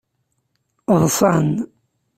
Ḍsan. 1.01 1.49